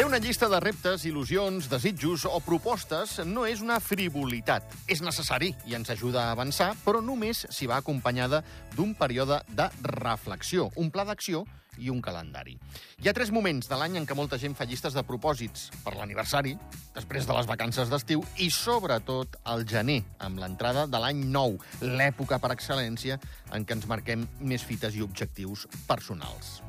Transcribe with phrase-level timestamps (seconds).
[0.00, 4.64] Fer una llista de reptes, il·lusions, desitjos o propostes no és una frivolitat.
[4.88, 8.40] És necessari i ens ajuda a avançar, però només si va acompanyada
[8.78, 11.44] d'un període de reflexió, un pla d'acció
[11.76, 12.56] i un calendari.
[13.04, 15.68] Hi ha tres moments de l'any en què molta gent fa llistes de propòsits.
[15.84, 16.56] Per l'aniversari,
[16.96, 22.40] després de les vacances d'estiu i, sobretot, al gener, amb l'entrada de l'any nou, l'època
[22.40, 23.20] per excel·lència
[23.52, 26.62] en què ens marquem més fites i objectius personals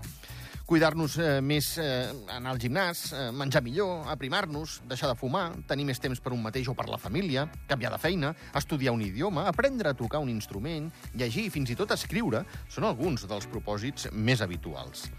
[0.72, 5.84] cuidar-nos eh, més eh, anar al gimnàs, eh, menjar millor, aprimar-nos, deixar de fumar, tenir
[5.90, 9.44] més temps per un mateix o per la família, canviar de feina, estudiar un idioma,
[9.52, 10.88] aprendre a tocar un instrument,
[11.20, 15.10] llegir i fins i tot escriure són alguns dels propòsits més habituals.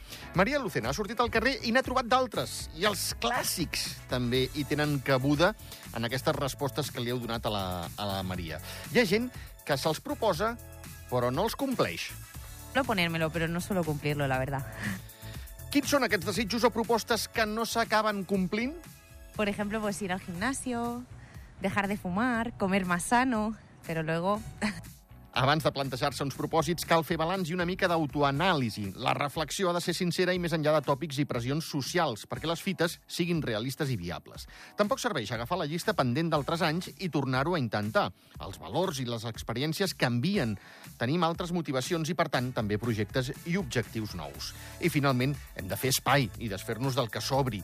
[0.40, 4.64] Maria Lucena ha sortit al carrer i n'ha trobat d'altres, i els clàssics també hi
[4.72, 5.52] tenen cabuda
[5.92, 8.62] en aquestes respostes que li heu donat a la, a la Maria.
[8.94, 9.28] Hi ha gent
[9.68, 10.54] que se'ls proposa
[11.12, 12.08] però no els compleix.
[12.72, 14.64] No ponérmelo, pero no suelo cumplirlo, la verdad.
[15.72, 18.74] Quins són aquests desitjos o propostes que no s'acaben complint?
[19.32, 21.02] Por ejemplo, pues ir al gimnasio,
[21.62, 23.56] dejar de fumar, comer más sano,
[23.86, 24.38] pero luego
[25.32, 28.90] Abans de plantejar-se uns propòsits, cal fer balanç i una mica d'autoanàlisi.
[29.00, 32.50] La reflexió ha de ser sincera i més enllà de tòpics i pressions socials, perquè
[32.50, 34.44] les fites siguin realistes i viables.
[34.76, 38.10] Tampoc serveix agafar la llista pendent d'altres anys i tornar-ho a intentar.
[38.44, 40.52] Els valors i les experiències canvien.
[41.00, 44.52] Tenim altres motivacions i, per tant, també projectes i objectius nous.
[44.84, 47.62] I, finalment, hem de fer espai i desfer-nos del que sobri.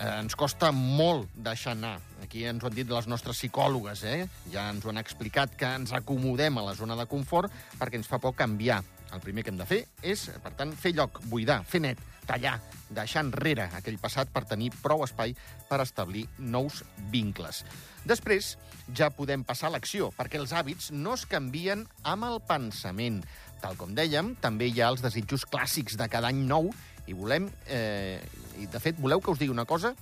[0.00, 1.98] Eh, ens costa molt deixar anar.
[2.24, 4.24] Aquí ens ho han dit les nostres psicòlogues, eh?
[4.52, 8.08] Ja ens ho han explicat, que ens acomodem a la zona de confort perquè ens
[8.10, 8.80] fa por canviar.
[9.10, 11.98] El primer que hem de fer és, per tant, fer lloc, buidar, fer net,
[12.30, 12.60] tallar,
[12.94, 15.34] deixar enrere aquell passat per tenir prou espai
[15.68, 17.64] per establir nous vincles.
[18.06, 18.54] Després
[18.96, 23.24] ja podem passar a l'acció, perquè els hàbits no es canvien amb el pensament.
[23.60, 26.70] Tal com dèiem, també hi ha els desitjos clàssics de cada any nou
[27.10, 28.20] i volem, eh,
[28.62, 29.94] i de fet, voleu que us digui una cosa?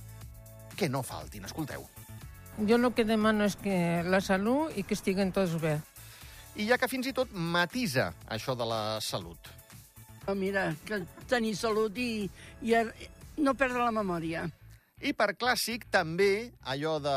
[0.77, 1.87] Que no faltin, escolteu.
[2.67, 5.79] Jo el que demano és que la salut i que estiguen tots bé.
[6.59, 9.47] I ja que fins i tot matisa això de la salut.
[10.27, 10.99] Oh, mira, que
[11.29, 12.27] tenir salut i,
[12.61, 12.89] i a-
[13.39, 14.43] no perdre la memòria.
[14.99, 17.15] I per clàssic, també allò de...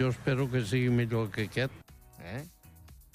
[0.00, 1.72] Jo espero que sigui millor que aquest.
[2.20, 2.42] Eh?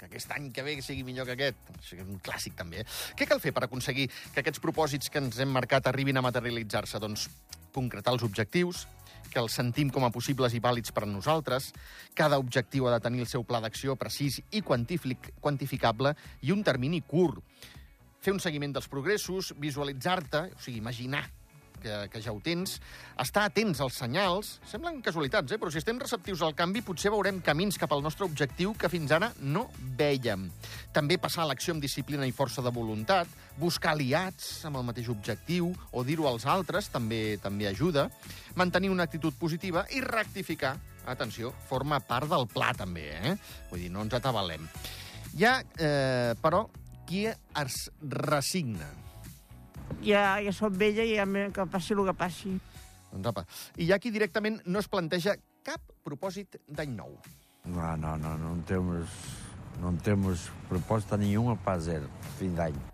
[0.02, 1.60] que aquest any que ve sigui millor que aquest.
[1.76, 2.80] Això és un clàssic, també.
[2.82, 2.86] Eh?
[3.14, 6.98] Què cal fer per aconseguir que aquests propòsits que ens hem marcat arribin a materialitzar-se?
[6.98, 7.28] Doncs
[7.76, 8.86] concretar els objectius,
[9.30, 11.70] que els sentim com a possibles i vàlids per a nosaltres.
[12.14, 16.64] Cada objectiu ha de tenir el seu pla d'acció precís i quantific quantificable i un
[16.64, 17.42] termini curt.
[18.22, 21.26] Fer un seguiment dels progressos, visualitzar-te, o sigui, imaginar
[21.82, 22.78] que, que ja ho tens,
[23.20, 25.58] estar atents als senyals, semblen casualitats, eh?
[25.60, 29.12] però si estem receptius al canvi potser veurem camins cap al nostre objectiu que fins
[29.12, 29.66] ara no
[29.98, 30.48] vèiem.
[30.94, 33.28] També passar a l'acció amb disciplina i força de voluntat,
[33.58, 38.08] buscar aliats amb el mateix objectiu o dir-ho als altres també també ajuda,
[38.56, 40.76] mantenir una actitud positiva i rectificar,
[41.06, 43.36] atenció, forma part del pla també, eh?
[43.70, 44.68] Vull dir, no ens atabalem.
[45.32, 46.66] Hi ha, eh, però,
[47.08, 48.90] qui es resigna.
[50.02, 52.58] Ja, ja soc vella i ja me- que passi el que passi.
[53.12, 53.44] Doncs apa.
[53.76, 57.18] I hi ha qui directament no es planteja cap propòsit d'any nou.
[57.64, 59.08] No, no, no, não temos,
[59.80, 62.02] não temos proposta nenhuma para fazer
[62.38, 62.91] fim de ano.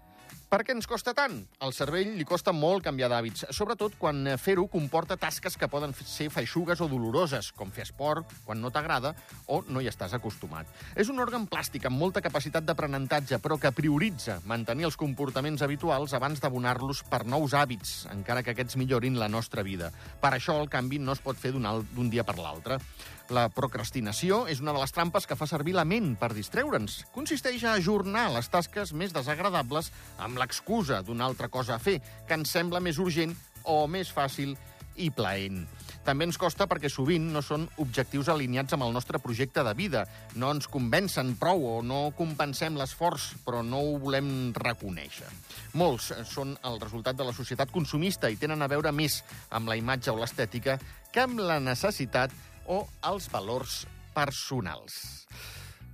[0.48, 1.42] Per què ens costa tant?
[1.60, 6.30] Al cervell li costa molt canviar d'hàbits, sobretot quan fer-ho comporta tasques que poden ser
[6.32, 9.12] feixugues o doloroses, com fer esport quan no t'agrada
[9.52, 10.70] o no hi estàs acostumat.
[10.96, 16.16] És un òrgan plàstic amb molta capacitat d'aprenentatge, però que prioritza mantenir els comportaments habituals
[16.16, 19.92] abans d'abonar-los per nous hàbits, encara que aquests millorin la nostra vida.
[20.24, 22.80] Per això el canvi no es pot fer d'un dia per l'altre.
[23.28, 27.02] La procrastinació és una de les trampes que fa servir la ment per distreure'ns.
[27.12, 32.38] Consisteix a ajornar les tasques més desagradables amb l'excusa d'una altra cosa a fer, que
[32.38, 33.34] ens sembla més urgent
[33.68, 34.56] o més fàcil
[34.98, 35.62] i plaent.
[36.06, 40.06] També ens costa perquè sovint no són objectius alineats amb el nostre projecte de vida.
[40.40, 45.28] No ens convencen prou o no compensem l'esforç, però no ho volem reconèixer.
[45.76, 49.20] Molts són el resultat de la societat consumista i tenen a veure més
[49.50, 50.78] amb la imatge o l'estètica
[51.12, 52.32] que amb la necessitat
[52.68, 52.82] o
[53.12, 53.82] els valors
[54.16, 55.28] personals.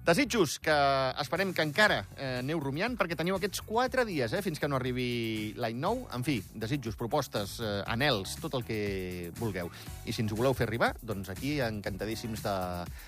[0.04, 0.74] Desitjos que
[1.16, 4.76] esperem que encara eh, aneu rumiant perquè teniu aquests quatre dies eh, fins que no
[4.76, 6.02] arribi l'any nou.
[6.12, 9.72] En fi, desitjos, propostes, eh, anels, tot el que vulgueu.
[10.04, 12.56] I si ens ho voleu fer arribar, doncs aquí encantadíssims de,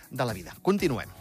[0.09, 0.57] de la vida.
[0.65, 1.13] Continuem.